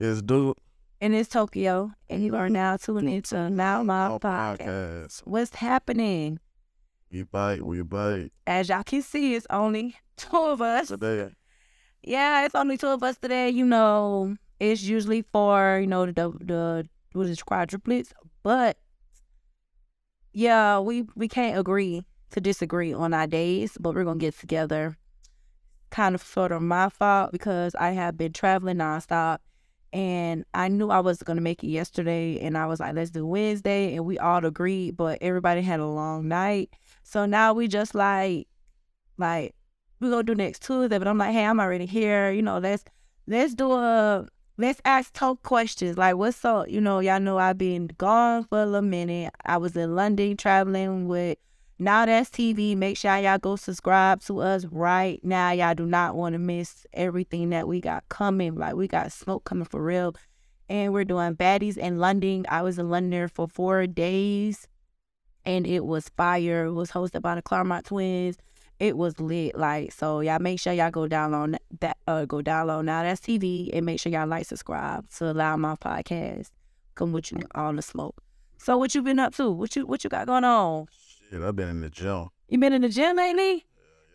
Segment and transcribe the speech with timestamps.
[0.00, 0.56] It's dude.
[1.00, 1.92] And it's Tokyo.
[2.08, 4.58] And you are now tuning into Now My Oh, Podcast.
[4.58, 5.20] podcast.
[5.26, 6.38] What's happening?
[7.12, 8.32] We bite, we bite.
[8.46, 10.88] As y'all can see, it's only two of us.
[10.88, 11.28] Today,
[12.02, 13.50] Yeah, it's only two of us today.
[13.50, 18.12] You know, it's usually for, you know, the the what is it, quadruplets.
[18.42, 18.78] But
[20.32, 24.96] yeah, we we can't agree to disagree on our days, but we're gonna get together.
[25.90, 29.38] Kind of sort of my fault because I have been traveling nonstop
[29.92, 33.26] and I knew I was gonna make it yesterday and I was like, let's do
[33.26, 36.70] Wednesday and we all agreed, but everybody had a long night.
[37.02, 38.48] So now we just like
[39.18, 39.54] like
[40.00, 42.30] we're gonna do next Tuesday, but I'm like, hey, I'm already here.
[42.30, 42.84] You know, let's
[43.26, 44.26] let's do a
[44.58, 45.98] let's ask talk questions.
[45.98, 46.68] Like, what's up?
[46.68, 49.34] You know, y'all know I've been gone for a little minute.
[49.44, 51.38] I was in London traveling with
[51.80, 52.76] Now That's TV.
[52.76, 55.50] Make sure y'all go subscribe to us right now.
[55.50, 58.54] Y'all do not want to miss everything that we got coming.
[58.54, 60.14] Like, we got smoke coming for real.
[60.68, 62.46] And we're doing baddies in London.
[62.48, 64.68] I was in London for four days
[65.44, 66.66] and it was fire.
[66.66, 68.36] It was hosted by the Clermont twins
[68.80, 69.56] it was lit.
[69.56, 71.98] Like so, y'all make sure y'all go download that.
[72.06, 73.02] Uh, go download now.
[73.02, 76.50] That's TV, and make sure y'all like, subscribe to allow my podcast.
[76.96, 78.20] Come with you on the smoke.
[78.58, 79.50] So, what you been up to?
[79.50, 80.86] What you what you got going on?
[81.30, 82.28] Shit, I've been in the gym.
[82.48, 83.66] You been in the gym lately?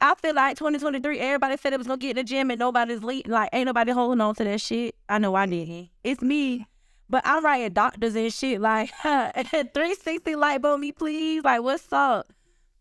[0.01, 3.03] I feel like 2023, everybody said it was gonna get in the gym, and nobody's
[3.03, 3.31] leading.
[3.31, 4.95] Like, ain't nobody holding on to that shit.
[5.07, 5.89] I know I didn't.
[6.03, 6.67] It's me.
[7.09, 11.43] But I'm writing doctors and shit like 360 light bulb me, please.
[11.43, 12.33] Like, what's up?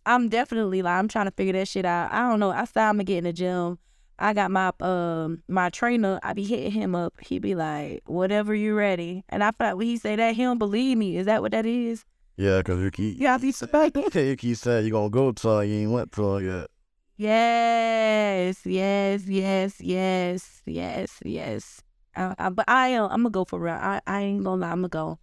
[0.06, 2.12] I'm definitely like I'm trying to figure that shit out.
[2.12, 2.50] I don't know.
[2.50, 3.78] I said I'm gonna get in the gym.
[4.18, 6.20] I got my um my trainer.
[6.22, 7.14] I be hitting him up.
[7.20, 10.42] He be like, "Whatever you ready." And I feel like when he say that, he
[10.42, 11.16] don't believe me.
[11.16, 12.04] Is that what that is?
[12.36, 14.04] Yeah, cause you keep, Yeah, be suspecting.
[14.14, 16.66] you keep saying you're gonna go to you ain't went to yet.
[17.16, 21.82] Yes, yes, yes, yes, yes, yes.
[22.16, 23.10] I, I, but I um, am.
[23.12, 23.74] I'm gonna go for real.
[23.74, 24.70] I, I ain't gonna lie.
[24.70, 25.18] I'm gonna go.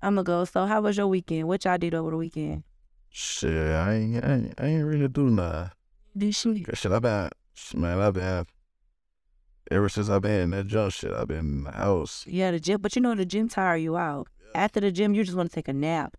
[0.00, 0.44] I'm gonna go.
[0.44, 1.48] So, how was your weekend?
[1.48, 2.64] What y'all did over the weekend?
[3.10, 5.70] Shit, I ain't, I ain't, I ain't really do nothing.
[6.16, 6.66] Did shit.
[6.66, 7.30] Cause shit, I been,
[7.74, 8.46] man, I been,
[9.70, 12.24] ever since I been in that jump shit, I been in the house.
[12.26, 12.80] Yeah, the gym.
[12.80, 14.28] But you know, the gym tire you out.
[14.54, 16.16] After the gym, you just want to take a nap.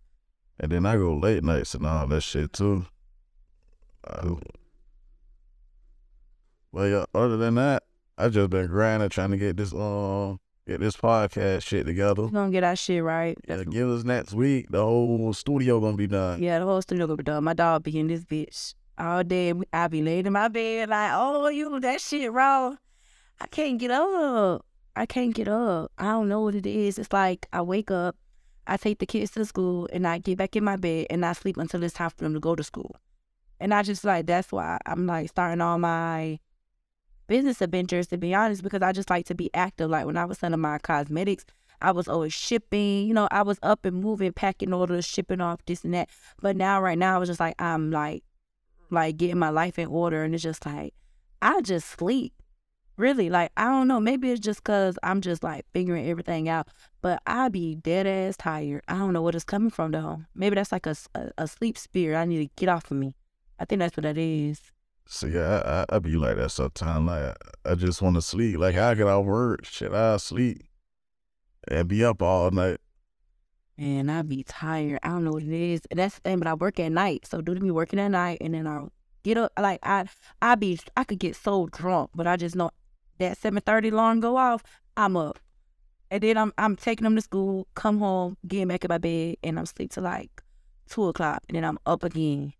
[0.60, 2.84] And then I go late nights and all that shit too.
[4.06, 4.34] Uh,
[6.72, 7.82] but yeah, other than that,
[8.18, 12.24] I just been grinding, trying to get this um get this podcast shit together.
[12.24, 13.36] We're gonna get our shit right.
[13.48, 14.66] Yeah, give us next week.
[14.70, 16.42] The whole studio gonna be done.
[16.42, 17.42] Yeah, the whole studio gonna be done.
[17.42, 19.54] My dog be in this bitch all day.
[19.72, 22.74] I be laid in my bed like, oh, you that shit raw.
[23.40, 24.66] I can't get up.
[24.94, 25.90] I can't get up.
[25.96, 26.98] I don't know what it is.
[26.98, 28.16] It's like I wake up,
[28.70, 31.32] I take the kids to school, and I get back in my bed and I
[31.32, 32.96] sleep until it's time for them to go to school.
[33.58, 36.38] And I just like that's why I'm like starting all my
[37.26, 39.90] business adventures to be honest, because I just like to be active.
[39.90, 41.44] Like when I was selling my cosmetics,
[41.82, 45.64] I was always shipping, you know, I was up and moving, packing orders, shipping off
[45.66, 46.08] this and that.
[46.40, 48.22] But now, right now, I was just like, I'm like,
[48.90, 50.22] like getting my life in order.
[50.22, 50.94] And it's just like,
[51.42, 52.34] I just sleep.
[53.00, 53.98] Really, like, I don't know.
[53.98, 56.68] Maybe it's just because I'm just like figuring everything out.
[57.00, 58.82] But I be dead ass tired.
[58.88, 60.20] I don't know what it's coming from, though.
[60.34, 63.14] Maybe that's like a, a, a sleep spirit I need to get off of me.
[63.58, 64.60] I think that's what that is.
[65.06, 67.06] See, I, I, I be like that sometimes.
[67.06, 68.58] Like I just want to sleep.
[68.58, 70.62] Like I get off work, shit, I sleep
[71.68, 72.80] and be up all night.
[73.78, 75.00] Man, I be tired.
[75.02, 75.80] I don't know what it is.
[75.90, 77.26] That's the thing, but I work at night.
[77.26, 80.04] So do to me working at night and then I'll get up like I
[80.42, 82.70] I be I could get so drunk, but I just know
[83.20, 84.62] that seven thirty alarm go off,
[84.96, 85.38] I'm up.
[86.10, 89.36] And then I'm I'm taking them to school, come home, getting back in my bed,
[89.42, 90.42] and I'm sleep till like
[90.88, 92.52] two o'clock, and then I'm up again.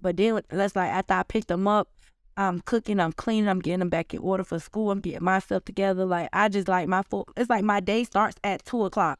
[0.00, 1.88] But then that's like after I pick them up,
[2.36, 5.64] I'm cooking, I'm cleaning, I'm getting them back in order for school, I'm getting myself
[5.64, 6.04] together.
[6.04, 9.18] Like I just like my full it's like my day starts at two o'clock.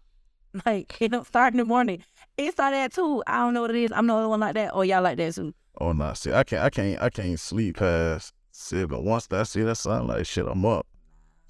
[0.65, 2.03] Like it don't start in the morning.
[2.39, 3.23] It started at two.
[3.27, 3.93] I don't know what it is.
[3.93, 4.75] I'm the only one like that.
[4.75, 5.55] Or y'all like that too.
[5.79, 9.05] Oh no, see, I can't, I can't, I can't sleep past seven.
[9.05, 10.87] Once I see that sun, like shit, I'm up.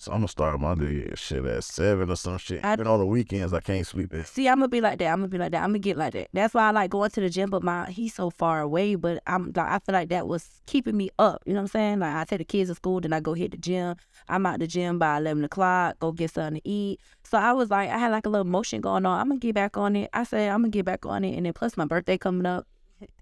[0.01, 2.65] So I'm gonna start my day at shit at seven or some shit.
[2.65, 4.29] I- Even on the weekends, I can't sleep at.
[4.29, 5.07] See, I'm gonna be like that.
[5.07, 5.65] I'm gonna be like that.
[5.65, 6.29] I'm gonna get like that.
[6.33, 8.95] That's why I like going to the gym, but my he's so far away.
[8.95, 11.43] But I'm like I feel like that was keeping me up.
[11.47, 11.99] You know what I'm saying?
[11.99, 13.97] Like I take the kids to school, then I go hit the gym.
[14.29, 17.01] I'm out the gym by eleven o'clock, go get something to eat.
[17.25, 19.19] So I was like, I had like a little motion going on.
[19.21, 20.11] I'm gonna get back on it.
[20.13, 22.69] I said I'm gonna get back on it, and then plus my birthday coming up.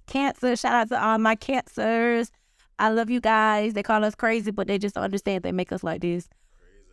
[0.06, 2.31] Cancer, shout out to all my cancers.
[2.78, 3.73] I love you guys.
[3.73, 6.28] They call us crazy, but they just don't understand they make us like this.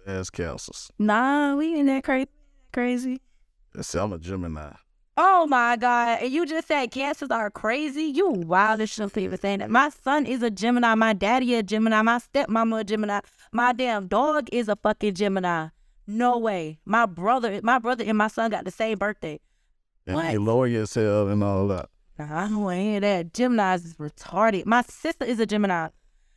[0.06, 0.91] Crazy ass cancers.
[0.97, 2.30] Nah, we ain't that crazy.
[2.71, 3.21] Crazy.
[3.81, 4.71] See, I'm a Gemini.
[5.15, 6.19] Oh my God.
[6.24, 8.03] And you just said cancers are crazy?
[8.06, 9.69] You wild as shit even saying that.
[9.69, 10.95] My son is a Gemini.
[10.95, 12.01] My daddy a Gemini.
[12.01, 13.19] My stepmama a Gemini.
[13.51, 15.68] My damn dog is a fucking Gemini.
[16.07, 16.79] No way.
[16.86, 19.39] My brother, my brother and my son got the same birthday.
[20.07, 20.24] And What?
[20.31, 21.89] they lower yourself and all that.
[22.19, 23.33] Nah, I don't want to hear that.
[23.33, 24.65] Gemini is retarded.
[24.65, 25.89] My sister is a Gemini.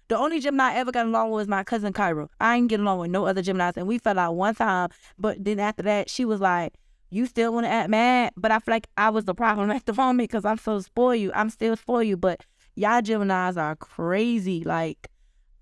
[0.09, 2.31] The only Gemini I ever got along with was my cousin Cairo.
[2.41, 4.91] I ain't get along with no other Geminis, and we fell out one time.
[5.19, 6.75] But then after that, she was like,
[7.11, 9.85] "You still want to act mad?" But I feel like I was the problem at
[9.85, 11.33] the moment because I'm so spoil you.
[11.35, 12.45] I'm still spoil you, but
[12.77, 14.63] y'all Geminis are crazy.
[14.65, 15.09] Like,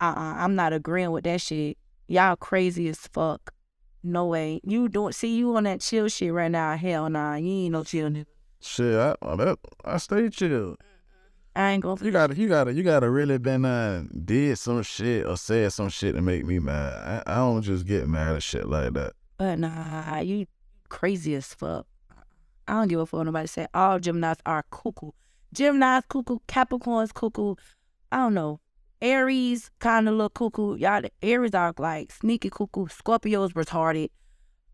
[0.00, 1.78] uh, uh I'm not agreeing with that shit.
[2.06, 3.52] Y'all crazy as fuck.
[4.02, 4.60] No way.
[4.62, 6.76] You don't see you on that chill shit right now.
[6.76, 8.26] Hell nah, you ain't no chill nigga.
[8.64, 10.76] Shit, I, I, that, I stay chill.
[11.54, 12.02] I ain't gonna.
[12.02, 15.90] You gotta, you gotta, you gotta really been uh, did some shit or said some
[15.90, 17.22] shit to make me mad.
[17.26, 19.12] I, I don't just get mad at shit like that.
[19.36, 20.46] But nah, you
[20.88, 21.86] crazy as fuck.
[22.66, 23.66] I don't give a fuck nobody say.
[23.74, 25.10] All Geminis are cuckoo.
[25.54, 27.56] Geminis cuckoo, Capricorns cuckoo.
[28.10, 28.60] I don't know.
[29.02, 30.76] Aries kind of look cuckoo.
[30.76, 32.86] Y'all, the Aries are like sneaky cuckoo.
[32.86, 34.08] Scorpios retarded.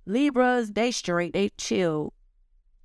[0.07, 2.15] Libras, they straight, they chill.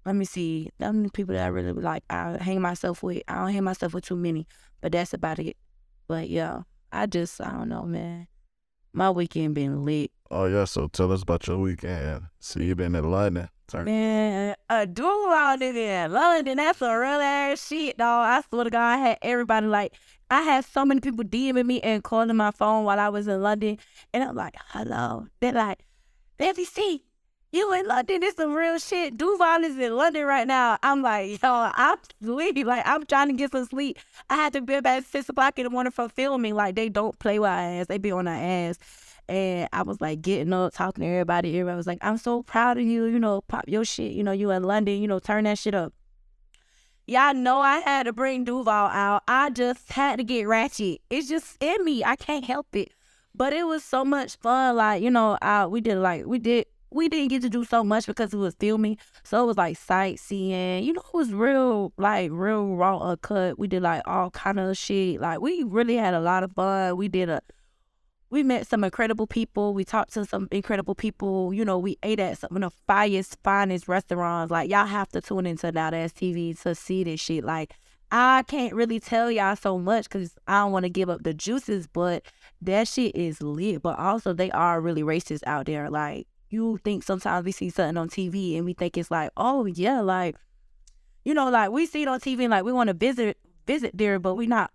[0.05, 0.69] Let me see.
[0.77, 2.03] Them the people that I really like.
[2.09, 3.23] I hang myself with.
[3.27, 4.47] I don't hang myself with too many,
[4.81, 5.57] but that's about it.
[6.07, 6.61] But yeah,
[6.91, 8.27] I just I don't know, man.
[8.93, 10.11] My weekend been lit.
[10.31, 12.23] Oh yeah, so tell us about your weekend.
[12.39, 13.49] See, you been in London.
[13.67, 13.85] Turn.
[13.85, 18.27] Man, a dude out in London, that's a real ass shit, dog.
[18.27, 19.95] I swear to God, I had everybody like,
[20.29, 23.41] I had so many people DMing me and calling my phone while I was in
[23.41, 23.79] London.
[24.13, 25.25] And I'm like, hello.
[25.39, 25.83] They're like,
[26.37, 27.03] Baby C,
[27.55, 28.19] you in London?
[28.19, 29.17] This some real shit.
[29.17, 30.77] Duval is in London right now.
[30.83, 32.63] I'm like, yo, I'm sleepy.
[32.63, 33.97] Like, I'm trying to get some sleep.
[34.29, 36.55] I had to be back at 6 o'clock in the morning for filming.
[36.55, 37.87] Like, they don't play with our ass.
[37.87, 38.77] They be on our ass.
[39.27, 41.57] And I was like getting up, talking to everybody.
[41.57, 43.05] Everybody was like, I'm so proud of you.
[43.05, 44.11] You know, pop your shit.
[44.11, 45.01] You know, you in London.
[45.01, 45.93] You know, turn that shit up.
[47.07, 49.23] Y'all know I had to bring Duval out.
[49.27, 51.01] I just had to get ratchet.
[51.09, 52.03] It's just in me.
[52.03, 52.91] I can't help it.
[53.33, 54.75] But it was so much fun.
[54.75, 57.83] Like, you know, uh, we did like, we did, we didn't get to do so
[57.83, 58.97] much because it was filming.
[59.23, 60.83] So it was like sightseeing.
[60.83, 63.59] You know, it was real, like, real raw uncut.
[63.59, 65.19] We did like all kind of shit.
[65.19, 66.97] Like, we really had a lot of fun.
[66.97, 67.41] We did a,
[68.29, 69.73] we met some incredible people.
[69.73, 71.53] We talked to some incredible people.
[71.53, 74.51] You know, we ate at some of the finest, finest restaurants.
[74.51, 77.43] Like, y'all have to tune into Now That's TV to see this shit.
[77.43, 77.73] Like,
[78.11, 81.33] I can't really tell y'all so much because I don't want to give up the
[81.33, 82.23] juices, but
[82.61, 83.81] that shit is lit.
[83.81, 85.89] But also, they are really racist out there.
[85.89, 89.65] Like, you think sometimes we see something on TV and we think it's like, oh,
[89.65, 90.35] yeah, like,
[91.23, 93.37] you know, like we see it on TV and like we want to visit
[93.67, 94.71] visit there, but we're not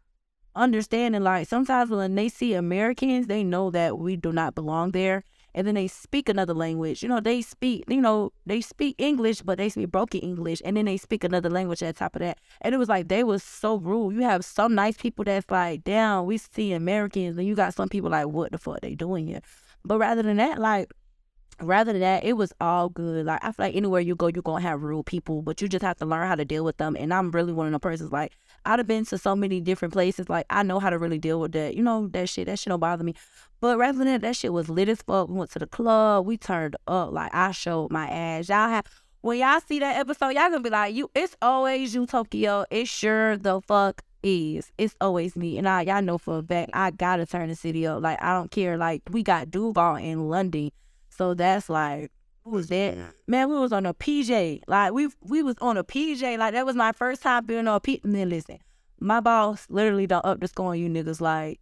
[0.54, 5.24] understanding like sometimes when they see Americans, they know that we do not belong there.
[5.52, 7.02] And then they speak another language.
[7.02, 10.62] You know, they speak, you know, they speak English, but they speak broken English.
[10.64, 12.38] And then they speak another language at top of that.
[12.60, 14.14] And it was like, they was so rude.
[14.14, 17.36] You have some nice people that's like, damn, we see Americans.
[17.36, 19.40] And you got some people like, what the fuck they doing here?
[19.84, 20.92] But rather than that, like,
[21.62, 23.26] rather than that, it was all good.
[23.26, 25.84] Like I feel like anywhere you go, you're gonna have rude people, but you just
[25.84, 26.96] have to learn how to deal with them.
[26.98, 28.32] And I'm really one of the persons like
[28.64, 30.28] I'd have been to so many different places.
[30.28, 31.74] Like I know how to really deal with that.
[31.76, 32.46] You know that shit.
[32.46, 33.14] That shit don't bother me.
[33.60, 35.28] But rather than that, that shit was lit as fuck.
[35.28, 36.26] We went to the club.
[36.26, 37.12] We turned up.
[37.12, 38.48] Like I showed my ass.
[38.48, 38.86] Y'all have
[39.22, 41.10] when y'all see that episode, y'all gonna be like, you.
[41.14, 42.64] It's always you, Tokyo.
[42.70, 44.72] It sure the fuck is.
[44.78, 45.58] It's always me.
[45.58, 48.02] And I y'all know for a fact I gotta turn the city up.
[48.02, 48.76] Like I don't care.
[48.76, 50.70] Like we got Duval in London.
[51.20, 52.10] So that's like,
[52.44, 52.96] who was that?
[53.26, 54.62] Man, we was on a PJ.
[54.66, 56.38] Like we we was on a PJ.
[56.38, 58.00] Like that was my first time being on a P.
[58.02, 58.56] And then listen,
[59.00, 61.20] my boss literally don't up the score on you niggas.
[61.20, 61.60] Like,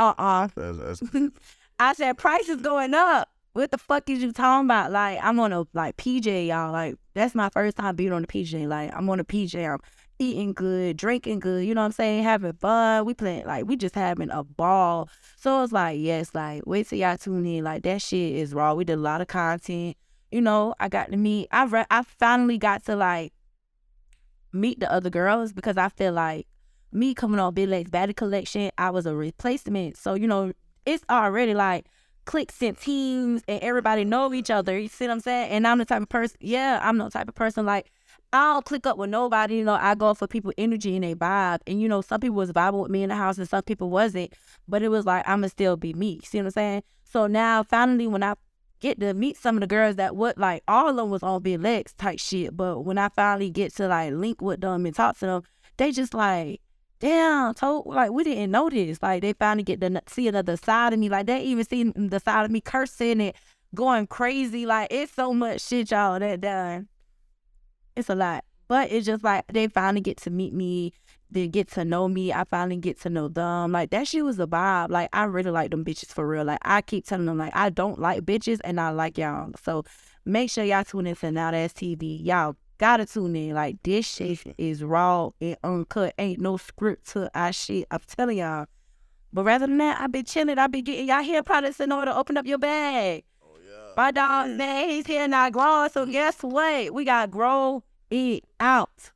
[0.00, 1.02] uh uh That's, that's,
[1.78, 3.28] I said price is going up.
[3.52, 4.90] What the fuck is you talking about?
[4.90, 6.72] Like I'm on a like PJ, y'all.
[6.72, 8.66] Like that's my first time being on a PJ.
[8.66, 9.64] Like I'm on a PJ.
[9.64, 9.78] I'm
[10.18, 11.64] eating good, drinking good.
[11.64, 12.22] You know what I'm saying?
[12.24, 13.04] Having fun.
[13.04, 15.08] We playing like we just having a ball.
[15.36, 17.64] So it's like yes, like wait till y'all tune in.
[17.64, 18.74] Like that shit is raw.
[18.74, 19.96] We did a lot of content.
[20.30, 21.48] You know, I got to meet.
[21.50, 23.32] I re- I finally got to like
[24.52, 26.46] meet the other girls because I feel like
[26.92, 29.96] me coming on Big Legs Batty Collection, I was a replacement.
[29.96, 30.52] So, you know,
[30.86, 31.86] it's already like
[32.24, 34.78] cliques and teams and everybody know each other.
[34.78, 35.50] You see what I'm saying?
[35.50, 37.90] And I'm the type of person, yeah, I'm the type of person like
[38.32, 39.56] I don't click up with nobody.
[39.56, 41.60] You know, I go for people energy and they vibe.
[41.66, 43.88] And you know, some people was vibing with me in the house and some people
[43.88, 44.34] wasn't.
[44.66, 46.20] But it was like I'ma still be me.
[46.24, 46.82] See what I'm saying?
[47.04, 48.34] So now finally when I
[48.80, 51.42] get to meet some of the girls that would like all of them was on
[51.42, 52.56] big legs type shit.
[52.56, 55.42] But when I finally get to like link with them and talk to them,
[55.78, 56.60] they just like,
[57.00, 59.02] damn, told like we didn't know this.
[59.02, 61.08] Like they finally get to see another side of me.
[61.08, 63.32] Like they even see the side of me cursing and
[63.74, 64.66] going crazy.
[64.66, 66.88] Like it's so much shit, y'all, that done.
[67.98, 68.44] It's a lot.
[68.68, 70.92] But it's just like they finally get to meet me.
[71.30, 72.32] They get to know me.
[72.32, 73.72] I finally get to know them.
[73.72, 74.90] Like that shit was a vibe.
[74.90, 76.44] Like I really like them bitches for real.
[76.44, 79.50] Like I keep telling them like I don't like bitches and I like y'all.
[79.64, 79.84] So
[80.24, 82.24] make sure y'all tune in to Now That's TV.
[82.24, 83.54] Y'all gotta tune in.
[83.54, 86.14] Like this shit is raw and uncut.
[86.16, 87.84] Ain't no script to our shit.
[87.90, 88.66] I'm telling y'all.
[89.32, 90.56] But rather than that, I been chilling.
[90.56, 92.12] I been getting y'all hair products in order.
[92.12, 93.24] To open up your bag.
[93.42, 93.92] Oh yeah.
[93.96, 95.90] My dog, man, he's here not growing.
[95.90, 96.94] So guess what?
[96.94, 99.10] We got grow it out.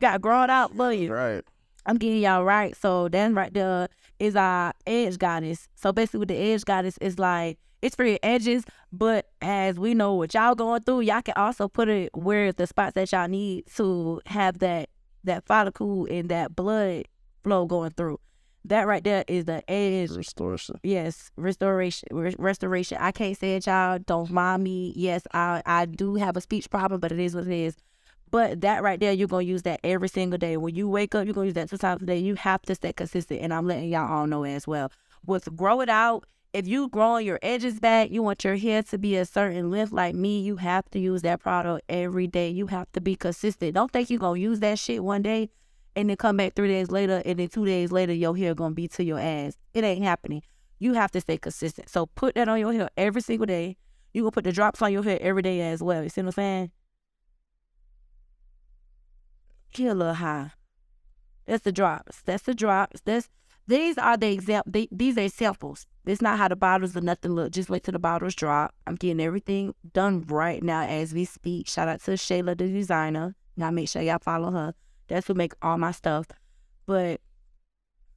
[0.00, 1.12] Got grow it out for you.
[1.12, 1.44] Right.
[1.86, 2.76] I'm getting y'all right.
[2.76, 5.68] So then right there is our edge goddess.
[5.74, 9.94] So basically with the edge goddess is like it's for your edges, but as we
[9.94, 13.26] know what y'all going through, y'all can also put it where the spots that y'all
[13.26, 14.88] need to have that
[15.24, 17.06] that follicle and that blood
[17.42, 18.20] flow going through.
[18.64, 20.78] That right there is the edge Restoration.
[20.84, 22.98] Yes, restoration, re- restoration.
[23.00, 23.98] I can't say it, y'all.
[23.98, 24.92] Don't mind me.
[24.94, 27.76] Yes, I I do have a speech problem, but it is what it is.
[28.32, 30.56] But that right there, you're gonna use that every single day.
[30.56, 32.18] When you wake up, you're gonna use that two times a day.
[32.18, 34.90] You have to stay consistent, and I'm letting y'all all know as well.
[35.26, 36.24] With grow it out,
[36.54, 39.92] if you growing your edges back, you want your hair to be a certain length
[39.92, 42.48] like me, you have to use that product every day.
[42.48, 43.74] You have to be consistent.
[43.74, 45.50] Don't think you're gonna use that shit one day
[45.94, 48.74] and then come back three days later and then two days later your hair gonna
[48.74, 49.58] be to your ass.
[49.74, 50.42] It ain't happening.
[50.78, 51.90] You have to stay consistent.
[51.90, 53.76] So put that on your hair every single day.
[54.14, 56.02] You gonna put the drops on your hair every day as well.
[56.02, 56.70] You see what I'm saying?
[59.72, 60.52] Get a little high.
[61.46, 62.22] That's the drops.
[62.22, 63.00] That's the drops.
[63.04, 63.28] That's
[63.66, 64.70] these are the example.
[64.72, 65.86] They, these are samples.
[66.04, 67.52] It's not how the bottles or nothing look.
[67.52, 68.74] Just wait till the bottles drop.
[68.86, 71.68] I'm getting everything done right now as we speak.
[71.68, 73.34] Shout out to Shayla, the designer.
[73.56, 74.74] Y'all make sure y'all follow her.
[75.08, 76.26] That's who make all my stuff.
[76.86, 77.20] But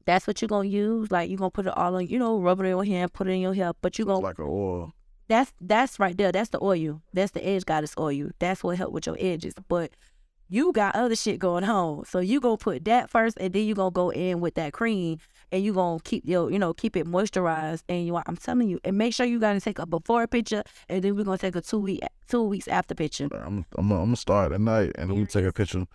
[0.06, 1.12] that's what you're gonna use.
[1.12, 3.28] Like you're gonna put it all on, you know, rub it in your hand, put
[3.28, 3.72] it in your hair.
[3.82, 4.94] But you gonna Like a oil.
[5.28, 6.32] that's that's right there.
[6.32, 7.02] That's the oil.
[7.14, 8.30] That's the edge goddess oil.
[8.40, 9.54] That's what help with your edges.
[9.68, 9.92] But
[10.50, 12.06] you got other shit going on.
[12.06, 15.20] So you gonna put that first and then you gonna go in with that cream
[15.52, 17.84] and you gonna keep your, you know, keep it moisturized.
[17.90, 21.04] And you I'm telling you, and make sure you gotta take a before picture and
[21.04, 23.28] then we're gonna take a two week two weeks after picture.
[23.34, 25.86] I'm I'm I'm gonna start at night and then we take a picture.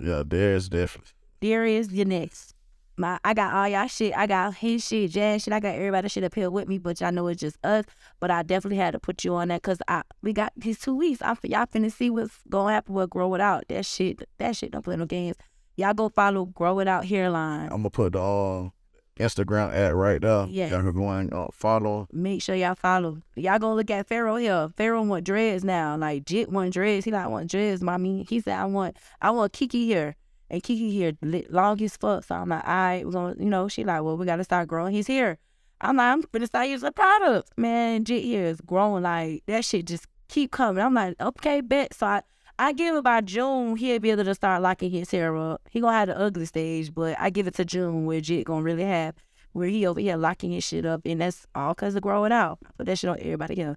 [0.00, 1.12] Yeah, there's definitely.
[1.40, 2.54] There is your next.
[2.98, 4.16] My I got all y'all shit.
[4.16, 5.54] I got his shit, jazz shit.
[5.54, 7.84] I got everybody shit up here with me, but y'all know it's just us.
[8.18, 10.96] But I definitely had to put you on that because I we got these two
[10.96, 11.22] weeks.
[11.22, 13.64] I'm y'all finna see what's gonna happen with Grow It Out.
[13.68, 15.36] That shit, that shit don't play no games.
[15.76, 17.66] Y'all go follow Grow It Out hairline.
[17.66, 18.70] I'm gonna put the uh,
[19.18, 20.46] Instagram ad right there.
[20.48, 20.70] Yeah.
[20.70, 22.08] Y'all can go and uh, follow.
[22.12, 23.18] Make sure y'all follow.
[23.36, 24.70] Y'all gonna look at Pharaoh here.
[24.76, 25.96] Pharaoh want dreads now.
[25.96, 27.04] Like Jit want dreads.
[27.04, 28.26] He not want dreads, mommy.
[28.28, 30.16] He said I want I want Kiki here.
[30.50, 32.24] And Kiki here li- long as fuck.
[32.24, 34.94] So I'm like, right, we're gonna you know, she like, well, we gotta start growing.
[34.94, 35.38] He's here.
[35.80, 37.50] I'm like, I'm gonna start using the product.
[37.56, 40.82] Man, Jit here is growing like that shit just keep coming.
[40.82, 41.94] I'm like, okay, bet.
[41.94, 42.22] So I
[42.60, 45.60] I give it by June, he'll be able to start locking his hair up.
[45.70, 48.62] He gonna have the ugly stage, but I give it to June where Jit gonna
[48.62, 49.14] really have
[49.52, 52.58] where he over here locking his shit up, and that's all cause of growing out.
[52.66, 53.76] I put that shit on everybody here.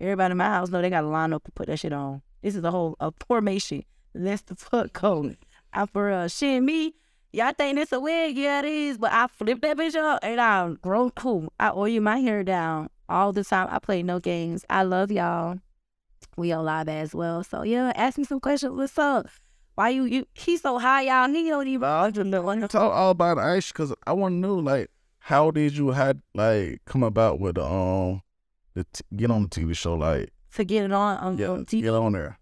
[0.00, 2.22] Everybody in my house know they gotta line up and put that shit on.
[2.42, 3.84] This is a whole a formation.
[4.14, 5.32] Let's the fuck go.
[5.72, 6.94] I for uh shit me.
[7.32, 8.36] Y'all think this a wig?
[8.36, 8.98] Yeah, it is.
[8.98, 11.52] But I flip that bitch up and I grow Cool.
[11.58, 13.68] I oil my hair down all the time.
[13.70, 14.64] I play no games.
[14.68, 15.58] I love y'all.
[16.36, 17.42] We on live as well.
[17.42, 18.74] So yeah, ask me some questions.
[18.74, 19.28] What's up?
[19.74, 20.26] Why you you?
[20.34, 21.28] He's so high, y'all.
[21.28, 21.84] He don't even.
[21.84, 25.76] I just to talk all about Ice because I want to know like how did
[25.76, 28.22] you had like come about with the um
[28.74, 31.64] the t- get on the TV show like to get it on on, yeah on
[31.64, 31.82] TV.
[31.82, 32.38] get on there.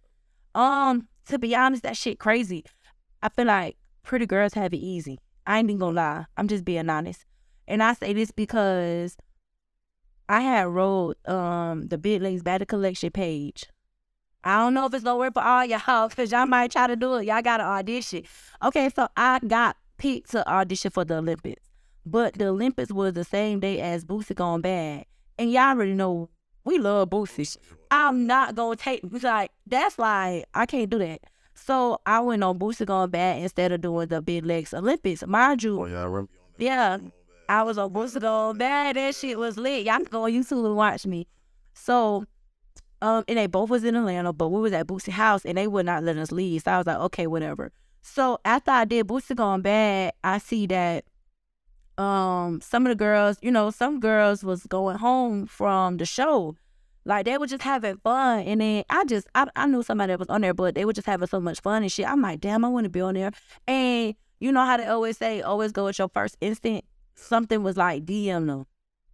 [0.55, 2.65] Um, to be honest, that shit crazy.
[3.23, 5.19] I feel like pretty girls have it easy.
[5.47, 6.27] I ain't even gonna lie.
[6.37, 7.25] I'm just being honest.
[7.69, 9.17] And I say this because
[10.29, 13.67] I had wrote um the Big Legs Battle Collection page.
[14.43, 16.97] I don't know if it's gonna work for all y'all because y'all might try to
[16.97, 17.27] do it.
[17.27, 18.25] Y'all gotta audition.
[18.63, 21.63] Okay, so I got picked to audition for the Olympics.
[22.07, 25.05] But the Olympics was the same day as Boosie Gone Bad.
[25.39, 26.31] And y'all already know
[26.65, 27.57] we love Boosie.
[27.91, 31.21] I'm not gonna take like that's like I can't do that.
[31.71, 35.25] So I went on Boosie Gone Bad instead of doing the Big Legs Olympics.
[35.25, 36.33] Mind you, Oh yeah, I remember.
[36.33, 36.65] you on that.
[36.65, 36.99] yeah,
[37.49, 38.97] I was on Boosie Gone Bad.
[38.97, 39.87] That shit was lit.
[39.87, 41.29] Y'all can go on YouTube and watch me.
[41.75, 42.25] So,
[43.01, 45.69] um, and they both was in Atlanta, but we was at Boosie house and they
[45.69, 46.63] would not let us leave.
[46.63, 47.71] So I was like, okay, whatever.
[48.03, 51.05] So after I did Boosie Gone Bad, I see that
[51.99, 56.57] um some of the girls, you know, some girls was going home from the show.
[57.05, 58.41] Like they were just having fun.
[58.41, 60.93] And then I just I, I knew somebody that was on there, but they were
[60.93, 62.07] just having so much fun and shit.
[62.09, 63.31] I'm like, damn, I want to be on there.
[63.67, 66.87] And you know how they always say, always go with your first instinct.
[67.15, 68.67] Something was like DM them.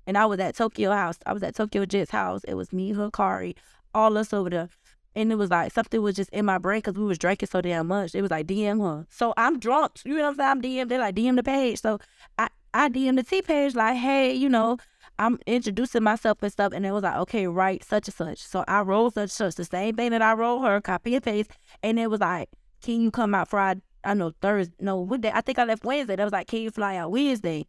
[0.06, 1.18] And I was at Tokyo House.
[1.26, 2.42] I was at Tokyo Jet's house.
[2.44, 3.56] It was me, Hikari,
[3.94, 4.68] all us over there.
[5.16, 7.60] and it was like something was just in my brain because we was drinking so
[7.60, 8.14] damn much.
[8.14, 9.06] It was like DM her.
[9.10, 9.92] So I'm drunk.
[10.04, 10.50] You know what I'm saying?
[10.50, 10.88] I'm DM.
[10.88, 11.80] They're like DM the page.
[11.80, 11.98] So
[12.38, 14.76] I I DM the T page like, hey, you know,
[15.18, 16.73] I'm introducing myself and stuff.
[16.73, 18.38] And it was like, okay, right, such and such.
[18.38, 21.25] So I wrote such and such, the same thing that I wrote her, copy and
[21.25, 21.50] paste.
[21.82, 22.50] And it was like,
[22.82, 23.80] can you come out Friday?
[24.04, 24.75] I know Thursday.
[24.80, 25.32] No, what day?
[25.35, 26.16] I think I left Wednesday.
[26.16, 27.66] That was like, can you fly out Wednesday?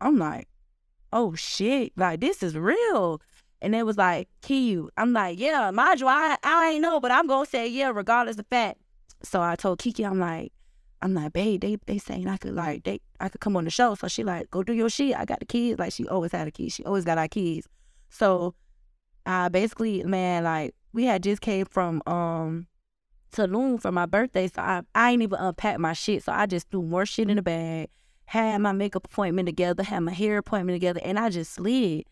[0.00, 0.48] I'm like,
[1.12, 3.20] oh shit, like this is real.
[3.62, 4.90] And it was like, can you?
[4.96, 8.38] I'm like, yeah, mind you, I, I ain't know, but I'm gonna say yeah, regardless
[8.38, 8.78] of fact.
[9.22, 10.52] So I told Kiki, I'm like,
[11.02, 13.70] I'm like, babe, they they saying I could like they I could come on the
[13.70, 13.94] show.
[13.94, 15.16] So she like, go do your shit.
[15.16, 15.78] I got the kids.
[15.78, 16.68] Like she always had a key.
[16.68, 17.66] She always got our kids.
[18.10, 18.54] So
[19.24, 22.66] I basically, man, like we had just came from um
[23.32, 24.48] Tulum for my birthday.
[24.48, 26.22] So I, I ain't even unpack my shit.
[26.22, 27.88] So I just threw more shit in the bag,
[28.26, 32.04] had my makeup appointment together, had my hair appointment together, and I just slid.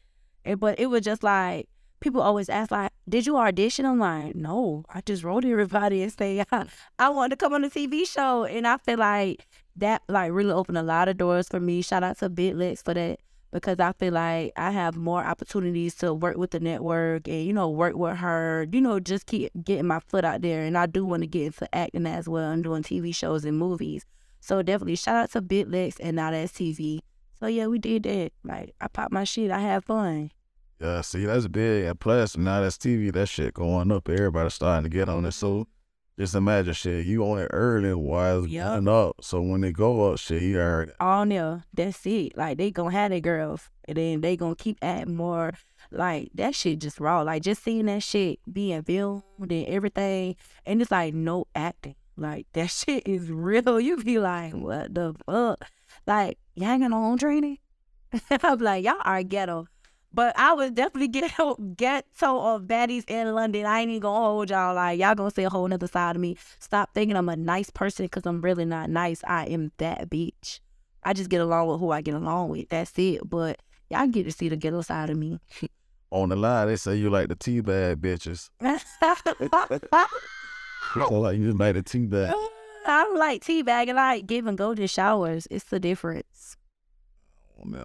[0.44, 1.68] And, but it was just like
[2.00, 6.12] people always ask like, "Did you audition?" I'm like, "No, I just wrote everybody and
[6.12, 6.44] say
[6.98, 10.52] I, wanted to come on the TV show." And I feel like that like really
[10.52, 11.82] opened a lot of doors for me.
[11.82, 13.20] Shout out to BitLex for that
[13.52, 17.52] because I feel like I have more opportunities to work with the network and you
[17.52, 18.66] know work with her.
[18.70, 20.62] You know, just keep getting my foot out there.
[20.62, 23.58] And I do want to get into acting as well and doing TV shows and
[23.58, 24.04] movies.
[24.40, 27.00] So definitely shout out to BitLex and now that's TV.
[27.38, 28.32] So yeah, we did that.
[28.44, 29.50] Like I popped my shit.
[29.50, 30.30] I had fun.
[30.80, 31.86] Yeah, see, that's big.
[31.86, 34.08] And plus, now that's TV, that shit going up.
[34.08, 35.32] Everybody's starting to get on it.
[35.32, 36.22] So mm-hmm.
[36.22, 38.66] just imagine shit, you on it early while it's Yep.
[38.66, 39.16] going up.
[39.20, 41.64] So when they go up, shit, you already all there.
[41.74, 42.36] That's it.
[42.36, 45.52] Like they gonna have their girls, and then they gonna keep adding more.
[45.90, 47.22] Like that shit just raw.
[47.22, 51.96] Like just seeing that shit being filmed and everything, and it's like no acting.
[52.16, 53.80] Like that shit is real.
[53.80, 55.64] You be like, what the fuck?
[56.06, 57.58] Like y'all ain't got no home training.
[58.30, 59.66] I'm like, y'all are ghetto.
[60.12, 63.66] But I was definitely get ghetto, ghetto of baddies in London.
[63.66, 64.74] I ain't even gonna hold y'all.
[64.74, 66.36] Like y'all gonna see a whole nother side of me.
[66.58, 69.22] Stop thinking I'm a nice person because I'm really not nice.
[69.24, 70.60] I am that bitch.
[71.04, 72.68] I just get along with who I get along with.
[72.68, 73.20] That's it.
[73.28, 73.60] But
[73.90, 75.40] y'all get to see the ghetto side of me.
[76.10, 76.68] on the line.
[76.68, 78.50] They say you like the teabag bitches.
[80.94, 82.32] So like you like the teabag.
[82.86, 85.46] I don't like tea bag and I like giving golden showers.
[85.50, 86.56] It's the difference.
[87.60, 87.84] Oh, man,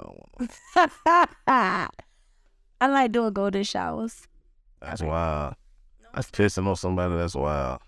[2.83, 4.27] I don't like doing golden showers.
[4.81, 5.55] That's wild.
[6.13, 7.15] That's pissing on somebody.
[7.15, 7.79] That's wild.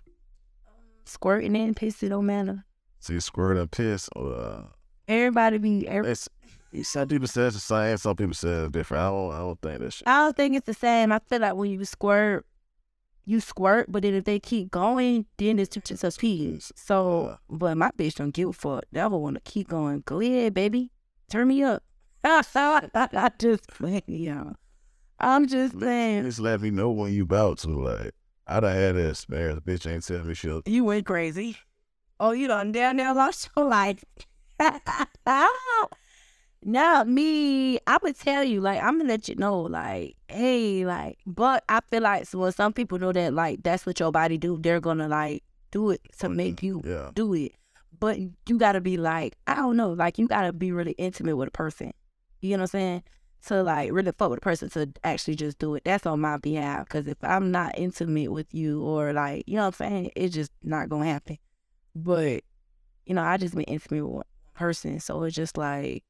[1.03, 2.63] Squirting and pissing don't matter.
[3.01, 4.07] See, squirt and piss.
[4.15, 4.61] Uh,
[5.09, 5.85] Everybody be.
[5.85, 6.29] Every, it's,
[6.83, 7.97] some people say it's the same.
[7.97, 9.03] Some people say it's different.
[9.03, 9.33] I don't.
[9.33, 10.07] I don't think that shit.
[10.07, 11.11] I don't think it's the same.
[11.11, 12.45] I feel like when you squirt,
[13.25, 16.71] you squirt, but then if they keep going, then it's just a peas.
[16.77, 18.85] So, but my bitch don't give a fuck.
[18.93, 20.03] That one want to keep going.
[20.05, 20.89] Go ahead, baby.
[21.29, 21.83] Turn me up.
[22.23, 24.55] I just playing, y'all.
[25.19, 26.23] I'm just playing.
[26.23, 27.69] Just let me know when you about to.
[27.69, 28.11] Like,
[28.47, 29.59] I done had that experience.
[29.61, 30.67] Bitch ain't tell me shit.
[30.67, 31.57] You went crazy.
[32.19, 34.03] Oh, you done down there lost your life.
[36.63, 41.19] no, me, I would tell you, like, I'm gonna let you know, like, hey, like,
[41.25, 44.57] but I feel like when some people know that, like, that's what your body do,
[44.59, 47.11] they're gonna like do it to make you Yeah.
[47.13, 47.51] do it.
[47.99, 51.49] But you gotta be like, I don't know, like, you gotta be really intimate with
[51.49, 51.91] a person.
[52.41, 53.03] You know what I'm saying?
[53.47, 55.83] To like really fuck with a person to actually just do it.
[55.85, 56.89] That's on my behalf.
[56.89, 60.33] Cause if I'm not intimate with you or like, you know what I'm saying, it's
[60.33, 61.37] just not gonna happen.
[61.95, 62.43] But,
[63.05, 64.23] you know, I just been intimate with one
[64.55, 64.99] person.
[64.99, 66.03] So it's just like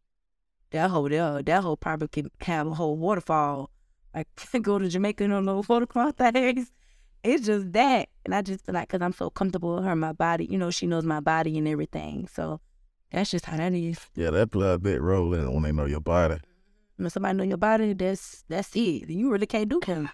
[0.72, 3.70] that whole there, that whole probably can have a whole waterfall.
[4.14, 4.28] Like
[4.62, 6.72] go to Jamaica on those waterfall things.
[7.24, 8.10] It's just that.
[8.24, 10.72] And I just feel like because I'm so comfortable with her, my body, you know,
[10.72, 12.28] she knows my body and everything.
[12.32, 12.62] So
[13.12, 14.00] that's just how that is.
[14.16, 16.38] Yeah, that blood bit rolling when they know your body.
[16.98, 19.10] When somebody know your body, that's that's it.
[19.10, 20.10] You really can't do him.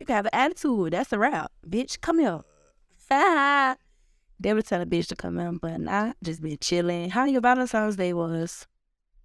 [0.00, 0.92] You can have an attitude.
[0.92, 1.52] That's a wrap.
[1.68, 2.40] Bitch, come here.
[4.40, 7.10] they would tell a bitch to come in, but nah, just been chilling.
[7.10, 8.66] How your Valentine's Day was?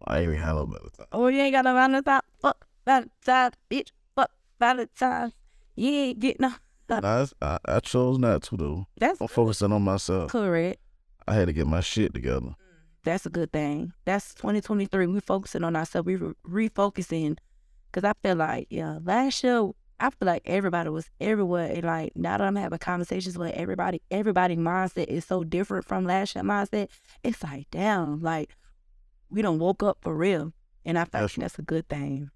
[0.05, 1.07] I ain't even had no time.
[1.11, 2.21] Oh, you ain't got no Valentine?
[2.41, 3.91] Fuck Valentine, bitch.
[4.15, 5.33] Fuck Valentine.
[5.75, 6.53] You ain't getting no.
[6.89, 8.87] Nah, I, I chose not to though.
[8.97, 10.31] That's I'm focusing on myself.
[10.31, 10.79] correct.
[11.27, 12.55] I had to get my shit together.
[13.03, 13.93] That's a good thing.
[14.05, 15.07] That's 2023.
[15.07, 16.05] We're focusing on ourselves.
[16.05, 17.37] We're refocusing.
[17.91, 21.71] Because I feel like, yeah, last year, I feel like everybody was everywhere.
[21.73, 26.05] And like, now that I'm having conversations with everybody, everybody mindset is so different from
[26.05, 26.89] last year mindset.
[27.23, 28.55] It's like, damn, like,
[29.29, 30.53] we don't woke up for real.
[30.85, 32.31] And I feel like That's- that's a good thing.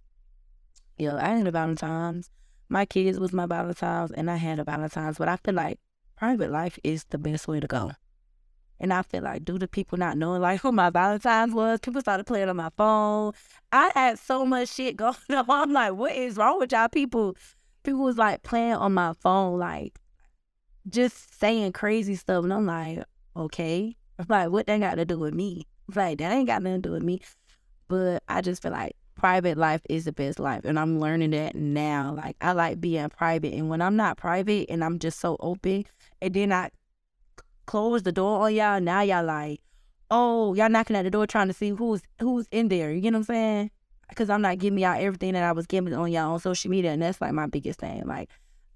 [0.97, 2.29] Yeah, I had a Valentine's.
[2.69, 5.17] My kids was my Valentine's, and I had a Valentine's.
[5.17, 5.79] But I feel like
[6.15, 7.91] private life is the best way to go.
[8.79, 12.01] And I feel like due to people not knowing like who my Valentine's was, people
[12.01, 13.33] started playing on my phone.
[13.71, 15.45] I had so much shit going on.
[15.49, 17.35] I'm like, what is wrong with y'all people?
[17.83, 19.99] People was like playing on my phone, like
[20.89, 22.43] just saying crazy stuff.
[22.43, 23.03] And I'm like,
[23.35, 23.95] okay.
[24.19, 25.67] I'm like, what that got to do with me?
[25.89, 27.21] I'm like, that ain't got nothing to do with me.
[27.87, 30.61] But I just feel like private life is the best life.
[30.65, 32.13] And I'm learning that now.
[32.15, 33.53] Like, I like being private.
[33.53, 35.85] And when I'm not private and I'm just so open,
[36.21, 36.69] and then I
[37.65, 39.61] close the door on y'all, now y'all like,
[40.11, 42.91] oh, y'all knocking at the door trying to see who's who's in there.
[42.91, 43.71] You get what I'm saying?
[44.09, 46.91] Because I'm not giving y'all everything that I was giving on y'all on social media.
[46.91, 48.03] And that's like my biggest thing.
[48.05, 48.29] Like,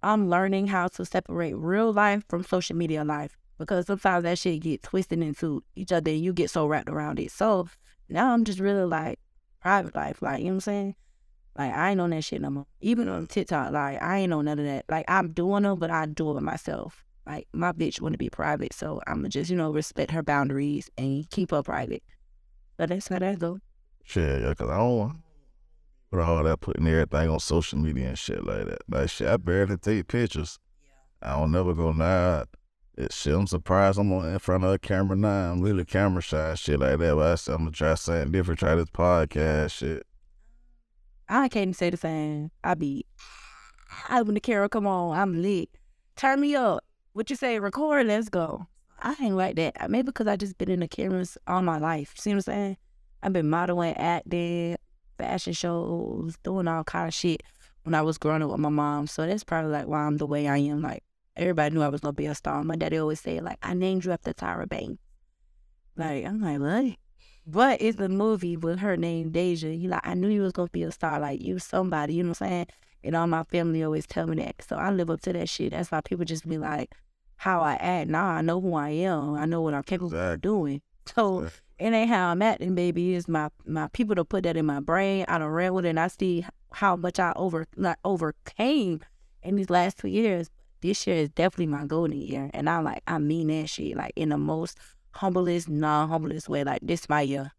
[0.03, 4.61] I'm learning how to separate real life from social media life because sometimes that shit
[4.61, 7.31] get twisted into each other and you get so wrapped around it.
[7.31, 7.67] So
[8.09, 9.19] now I'm just really like
[9.61, 10.95] private life, like you know what I'm saying?
[11.57, 12.67] Like I ain't on that shit no more.
[12.81, 14.85] Even on TikTok, like I ain't on none of that.
[14.89, 17.03] Like I'm doing them, but I do it myself.
[17.27, 20.89] Like my bitch want to be private, so I'ma just you know respect her boundaries
[20.97, 22.03] and keep her private.
[22.77, 23.59] But that's how that go.
[24.05, 25.17] Shit, yeah, cause I don't want
[26.09, 28.79] put all that putting everything on social media and shit like that.
[28.87, 30.57] Like shit, I barely take pictures.
[31.21, 32.47] I don't never go live.
[32.97, 35.51] It shit, I'm surprised I'm on in front of a camera now.
[35.51, 37.15] I'm really camera shy, shit like that.
[37.15, 40.03] But I said I'm gonna try something different, try this podcast shit.
[41.27, 42.51] I can't even say the same.
[42.63, 43.05] I be,
[44.07, 45.69] I when the camera come on, I'm lit.
[46.15, 46.86] Turn me up.
[47.17, 47.57] What you say?
[47.57, 48.05] Record.
[48.05, 48.67] Let's go.
[49.01, 49.75] I ain't like that.
[49.79, 52.13] Uh, maybe because I just been in the cameras all my life.
[52.15, 52.77] See what I'm saying?
[53.23, 54.77] I've been modeling, acting,
[55.17, 57.41] fashion shows, doing all kind of shit
[57.81, 59.07] when I was growing up with my mom.
[59.07, 60.83] So that's probably like why I'm the way I am.
[60.83, 61.01] Like
[61.35, 62.63] everybody knew I was gonna be a star.
[62.63, 65.01] My daddy always said like I named you after Tyra Banks.
[65.95, 66.97] Like I'm like what?
[67.47, 69.69] But it's a movie with her name Deja.
[69.69, 71.19] He like I knew you was gonna be a star.
[71.19, 72.13] Like you somebody.
[72.13, 72.67] You know what I'm saying?
[73.03, 74.61] And all my family always tell me that.
[74.61, 75.71] So I live up to that shit.
[75.71, 76.93] That's why people just be like,
[77.37, 78.09] how I act.
[78.09, 79.35] Nah, I know who I am.
[79.35, 80.33] I know what I'm capable exactly.
[80.33, 80.81] of doing.
[81.15, 81.47] So
[81.79, 83.15] it ain't how I'm acting, baby.
[83.15, 85.25] It's my my people to put that in my brain.
[85.27, 89.01] I don't ran with it and I see how much I over like overcame
[89.43, 90.49] in these last two years
[90.81, 92.49] this year is definitely my golden year.
[92.53, 94.77] And I'm like, I mean that shit, like in the most
[95.11, 96.63] humblest, non humblest way.
[96.63, 97.51] Like this my year.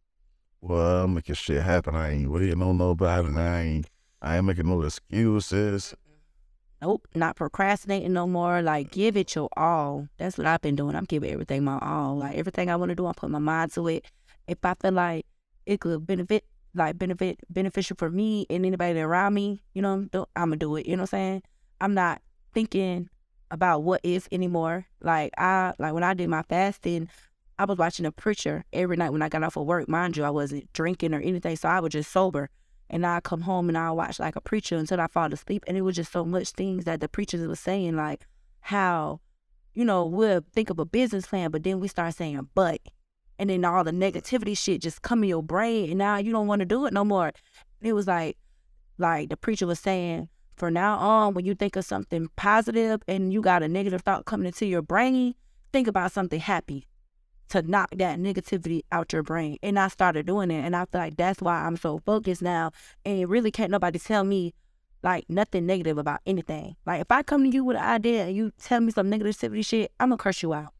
[0.61, 1.95] Well, I'm making shit happen.
[1.95, 3.37] I ain't waiting on nobody.
[3.37, 3.87] I ain't
[4.21, 5.95] I ain't making no excuses.
[6.81, 8.63] Nope, not procrastinating no more.
[8.63, 10.09] Like give it your all.
[10.17, 10.95] That's what I've been doing.
[10.95, 12.17] I'm giving everything my all.
[12.17, 14.05] Like everything I want to do, I put my mind to it.
[14.47, 15.27] If I feel like
[15.67, 20.29] it could benefit, like benefit beneficial for me and anybody around me, you know, I'm
[20.35, 20.87] gonna do it.
[20.87, 21.43] You know what I'm saying?
[21.81, 22.23] I'm not
[22.55, 23.09] thinking
[23.51, 24.87] about what if anymore.
[25.03, 27.09] Like I like when I did my fasting,
[27.59, 29.89] I was watching a preacher every night when I got off of work.
[29.89, 32.51] Mind you, I wasn't drinking or anything, so I was just sober.
[32.91, 35.65] And I come home and I watch like a preacher until I fall asleep.
[35.67, 38.27] And it was just so much things that the preachers were saying, like
[38.61, 39.21] how,
[39.75, 42.81] you know, we'll think of a business plan, but then we start saying but.
[43.39, 46.49] And then all the negativity shit just come in your brain and now you don't
[46.49, 47.33] want to do it no more.
[47.81, 48.37] It was like
[48.97, 53.33] like the preacher was saying, for now on, when you think of something positive and
[53.33, 55.35] you got a negative thought coming into your brain,
[55.73, 56.89] think about something happy
[57.51, 59.59] to knock that negativity out your brain.
[59.63, 60.65] And I started doing it.
[60.65, 62.73] And I feel like that's why I'm so focused now.
[63.05, 64.55] And really can't nobody tell me
[65.03, 66.77] like nothing negative about anything.
[66.87, 69.65] Like if I come to you with an idea and you tell me some negativity
[69.65, 70.73] shit, I'm gonna curse you out.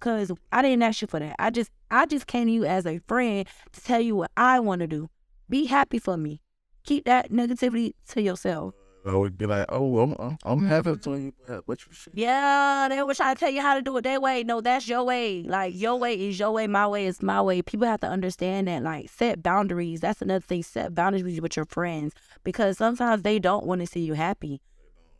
[0.00, 1.36] Cause I didn't ask you for that.
[1.38, 4.58] I just I just came to you as a friend to tell you what I
[4.60, 5.08] want to do.
[5.48, 6.40] Be happy for me.
[6.84, 8.74] Keep that negativity to yourself.
[9.04, 10.68] I would be like, "Oh, I'm I'm, I'm mm-hmm.
[10.68, 11.32] happy to you,
[11.66, 14.20] what you say?" Yeah, they were trying to tell you how to do it their
[14.20, 14.44] way.
[14.44, 15.42] No, that's your way.
[15.42, 17.62] Like your way is your way, my way is my way.
[17.62, 18.82] People have to understand that.
[18.82, 20.00] Like set boundaries.
[20.00, 20.62] That's another thing.
[20.62, 24.60] Set boundaries with your friends because sometimes they don't want to see you happy.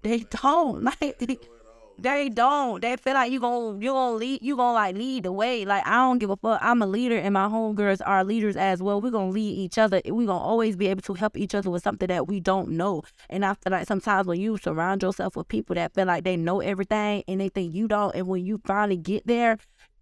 [0.03, 1.49] They don't like.
[1.99, 2.81] They don't.
[2.81, 5.65] They feel like you gonna you gonna lead you gonna like lead the way.
[5.65, 6.59] Like I don't give a fuck.
[6.63, 9.01] I'm a leader, and my homegirls are leaders as well.
[9.01, 10.01] We're gonna lead each other.
[10.05, 13.03] We're gonna always be able to help each other with something that we don't know.
[13.31, 16.37] And I feel like sometimes when you surround yourself with people that feel like they
[16.37, 19.59] know everything and they think you don't, and when you finally get there,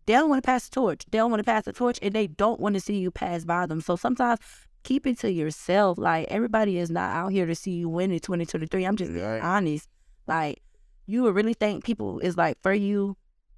[0.07, 1.05] they don't want to pass the torch.
[1.11, 3.45] They don't want to pass the torch, and they don't want to see you pass
[3.45, 3.81] by them.
[3.81, 4.41] So sometimes
[4.83, 5.99] keep it to yourself.
[5.99, 8.85] Like everybody is not out here to see you win in 2023.
[8.85, 9.43] I'm just right.
[9.43, 9.89] honest.
[10.27, 10.63] Like
[11.11, 13.17] you would really think people is like for you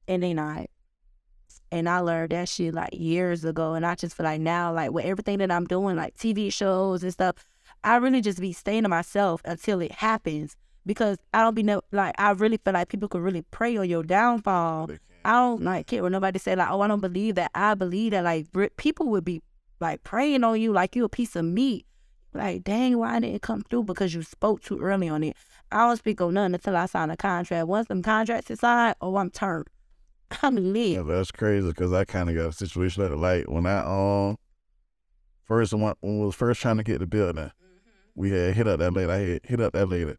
[0.08, 0.66] and they not.
[1.70, 3.74] And I learned that shit like years ago.
[3.74, 7.02] And I just feel like now, like with everything that I'm doing, like TV shows
[7.02, 7.36] and stuff,
[7.84, 10.56] I really just be staying to myself until it happens.
[10.84, 13.88] Because I don't be no like I really feel like people could really prey on
[13.88, 14.90] your downfall.
[15.24, 17.52] I don't like care when nobody say like, oh, I don't believe that.
[17.54, 19.42] I believe that like people would be
[19.78, 21.86] like preying on you like you a piece of meat.
[22.34, 23.84] Like, dang, why didn't it come through?
[23.84, 25.36] Because you spoke too early on it.
[25.70, 27.66] I don't speak on nothing until I sign a contract.
[27.66, 29.68] Once them contracts is signed, oh, I'm turned.
[30.42, 30.92] I'm lit.
[30.92, 34.38] Yeah, that's crazy because I kind of got a situation like like when I um
[35.44, 37.50] first when, when we was first trying to get the building, mm-hmm.
[38.14, 39.10] we had hit up that lady.
[39.10, 40.14] I had hit up that lady,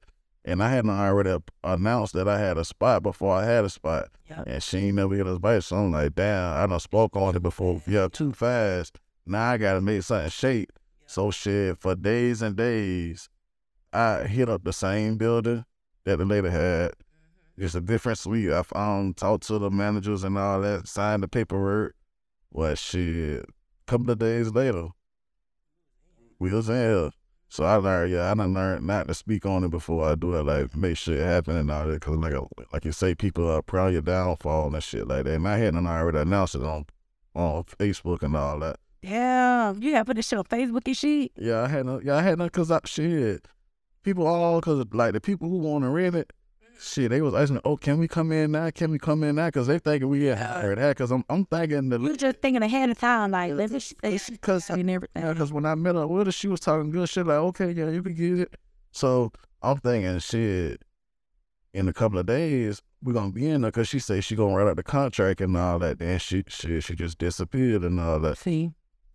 [0.46, 4.10] And I hadn't already announced that I had a spot before I had a spot.
[4.30, 4.44] Yep.
[4.48, 5.64] And she ain't never hit us back.
[5.64, 7.82] So I'm like, damn, I done spoke on it before.
[7.88, 9.00] Yeah, too fast.
[9.26, 10.70] Now I gotta make something shake.
[11.14, 13.30] So shit, for days and days,
[13.94, 15.64] I hit up the same building
[16.06, 16.94] that the lady had.
[16.94, 17.64] Mm-hmm.
[17.64, 18.52] It's a different suite.
[18.52, 21.94] I found, talked to the managers and all that, signed the paperwork.
[22.50, 23.46] Well, shit,
[23.86, 24.88] couple of days later,
[26.40, 27.12] we was in here.
[27.48, 30.34] So I learned, yeah, I done learned not to speak on it before I do
[30.34, 32.02] it, like make shit happen and all that.
[32.02, 32.34] Cause like,
[32.74, 35.36] like you say, people are proud of your downfall and shit like that.
[35.36, 36.88] And I hadn't already announced it on
[37.36, 38.78] on Facebook and all that.
[39.04, 41.32] Damn, you gotta put this shit on Facebook and shit.
[41.38, 43.46] Yeah, I had no, yeah, I had no, cause I shit,
[44.02, 46.32] people all, cause like the people who want to rent it,
[46.80, 48.70] shit, they was asking, oh, can we come in now?
[48.70, 49.50] Can we come in now?
[49.50, 50.96] Cause they thinking we get hired that.
[50.96, 53.82] Cause I'm, I'm thinking the, You just thinking ahead of time, like let me
[54.42, 55.22] cause and everything.
[55.22, 57.28] Yeah, because when I met her with her, she was talking good shit.
[57.28, 58.56] Like, okay, yeah, you can get it.
[58.92, 60.82] So I'm thinking, shit.
[61.74, 64.56] In a couple of days, we're gonna be in there because she say she gonna
[64.56, 65.98] write out the contract and all that.
[66.00, 68.38] Then she, she, she just disappeared and all that.
[68.38, 68.72] See,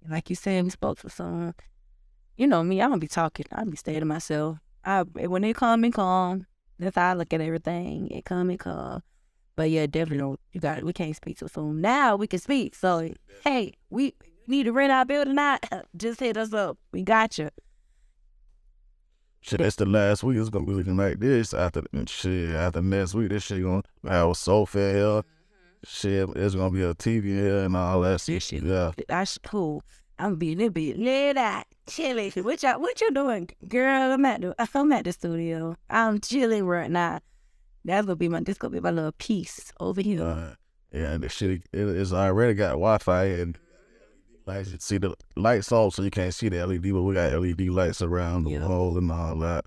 [0.08, 1.54] like you said, we spoke for someone.
[2.36, 3.46] You know me, I don't be talking.
[3.52, 4.58] I be staying to myself.
[4.84, 6.46] I when they come and come,
[6.78, 8.08] that's how I look at everything.
[8.10, 9.02] It come and come.
[9.56, 10.40] But yeah, definitely don't.
[10.52, 11.80] You got we can't speak too soon.
[11.80, 12.74] Now we can speak.
[12.74, 13.10] So
[13.44, 14.14] hey, we
[14.46, 15.64] need to rent our building out.
[15.96, 16.78] Just hit us up.
[16.92, 17.50] We got you.
[19.40, 20.38] Shit, that's the last week.
[20.38, 21.54] It's gonna be looking like this.
[21.54, 25.22] After shit, after next week, this shit gonna have a sofa here.
[25.84, 28.20] Shit, there's gonna be a TV here and all that.
[28.20, 28.52] Shit.
[28.52, 28.92] Yeah.
[29.08, 29.82] That's cool.
[30.18, 32.32] I'm being a bit lit out, chilling.
[32.32, 34.12] What y'all, what you doing, girl?
[34.12, 35.76] I'm at the, I'm at the studio.
[35.88, 37.20] I'm chilling right now.
[37.84, 40.22] That's gonna be my, this gonna be my little piece over here.
[40.24, 40.54] Uh,
[40.92, 43.58] yeah, and the shit it, it's already got Wi-Fi and
[44.46, 47.32] like you see the lights off, so you can't see the LED, but we got
[47.40, 48.66] LED lights around the Yeah.
[48.66, 49.64] wall and all that.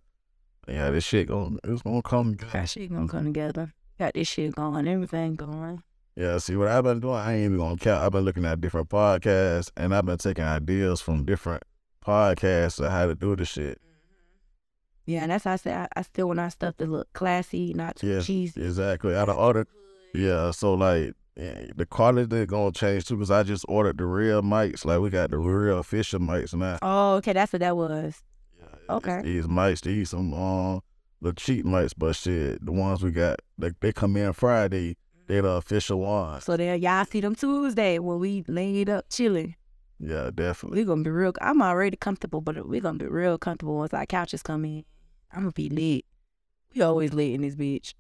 [0.68, 2.36] Yeah, this shit going it's gonna come.
[2.52, 3.74] That shit gonna come together.
[3.98, 5.82] Got this shit going, everything going.
[6.16, 7.16] Yeah, see what I've been doing.
[7.16, 8.04] I ain't even gonna count.
[8.04, 11.64] I've been looking at different podcasts and I've been taking ideas from different
[12.06, 13.80] podcasts of how to do the shit.
[15.06, 17.74] Yeah, and that's how I said I, I still want our stuff to look classy,
[17.74, 18.62] not too Yeah, cheesy.
[18.62, 19.16] Exactly.
[19.16, 19.66] Out of order.
[20.14, 24.42] Yeah, so like yeah, the quality gonna change too because I just ordered the real
[24.42, 24.84] mics.
[24.84, 26.78] Like we got the real official mics now.
[26.82, 28.22] Oh, okay, that's what that was.
[28.90, 29.22] Okay.
[29.24, 30.82] These mics, these some um
[31.22, 34.98] the cheap mics, but shit, the ones we got, they, they come in Friday.
[35.32, 36.44] They the official ones.
[36.44, 39.56] So then y'all see them Tuesday when we laid up chilling.
[39.98, 40.82] Yeah, definitely.
[40.82, 41.32] We're gonna be real.
[41.40, 44.84] I'm already comfortable, but we're gonna be real comfortable once our couches come in.
[45.32, 46.04] I'm gonna be lit.
[46.76, 47.94] We always lit in this bitch.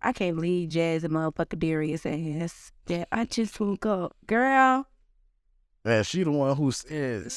[0.00, 2.72] I can't leave Jazz and motherfucker Darius ass.
[2.88, 4.84] Yeah, I just woke up, girl.
[5.84, 7.30] Man, she the one who said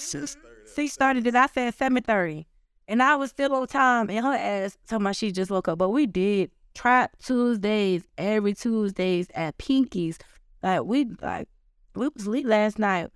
[0.76, 1.36] She started it.
[1.36, 2.48] I said seven thirty,
[2.88, 4.10] and I was still on time.
[4.10, 5.78] And her ass talking about she just woke up.
[5.78, 10.20] But we did trap Tuesdays every Tuesdays at Pinky's.
[10.62, 11.48] Like we like
[11.96, 13.10] we was late last night.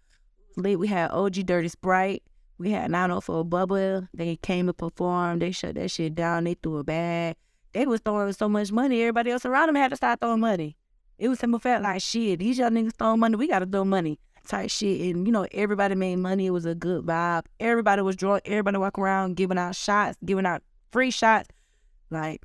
[0.57, 2.23] Late We had OG Dirty Sprite.
[2.57, 4.07] We had 904 Bubba.
[4.13, 5.39] They came to perform.
[5.39, 6.43] They shut that shit down.
[6.43, 7.35] They threw a bag.
[7.73, 9.01] They was throwing so much money.
[9.01, 10.75] Everybody else around them had to start throwing money.
[11.17, 12.39] It was simple fact like shit.
[12.39, 13.35] These young niggas throwing money.
[13.35, 15.15] We gotta throw money type shit.
[15.15, 16.47] And you know, everybody made money.
[16.47, 17.45] It was a good vibe.
[17.59, 18.41] Everybody was drunk.
[18.45, 21.49] Everybody walking around giving out shots, giving out free shots.
[22.09, 22.41] Like,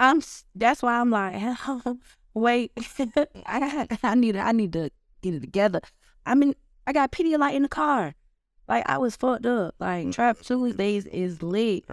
[0.00, 0.22] I'm.
[0.54, 1.40] That's why I'm like,
[2.34, 2.72] wait,
[3.46, 4.90] I I need to I need to
[5.22, 5.80] get it together.
[6.26, 6.54] I mean,
[6.86, 8.14] I got Pedialyte in the car.
[8.66, 9.74] Like I was fucked up.
[9.78, 11.84] Like Trap Tuesdays is lit.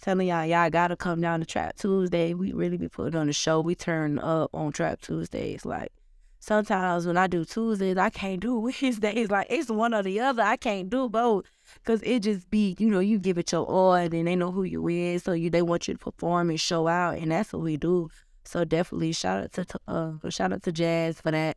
[0.00, 2.32] Telling y'all, y'all gotta come down to Trap Tuesday.
[2.32, 3.60] We really be putting on the show.
[3.60, 5.66] We turn up on Trap Tuesdays.
[5.66, 5.92] Like
[6.40, 9.30] sometimes when I do Tuesdays, I can't do Wednesdays.
[9.30, 10.42] Like it's one or the other.
[10.42, 11.44] I can't do both.
[11.84, 14.64] Cause it just be, you know, you give it your all and they know who
[14.64, 15.22] you is.
[15.22, 18.10] So you they want you to perform and show out and that's what we do.
[18.44, 21.56] So definitely shout out to uh shout out to Jazz for that.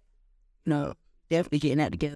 [0.65, 0.93] You know,
[1.29, 2.11] definitely getting that together.